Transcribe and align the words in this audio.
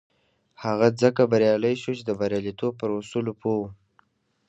هغه 0.63 0.87
ځکه 1.01 1.21
بريالی 1.31 1.75
شو 1.81 1.91
چې 1.97 2.03
د 2.05 2.11
برياليتوب 2.19 2.71
پر 2.81 2.89
اصولو 2.99 3.33
پوه 3.41 3.57
و. 3.59 3.63